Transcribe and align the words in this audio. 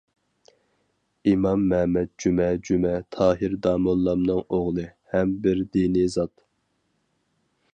ئىمام 1.31 1.65
مەمەت 1.73 2.09
جۈمە 2.23 2.47
جۈمە 2.69 2.93
تاھىر 3.17 3.53
داموللامنىڭ 3.67 4.41
ئوغلى، 4.59 4.87
ھەم 5.17 5.37
بىر 5.45 5.63
دىنىي 5.77 6.11
زات. 6.15 6.35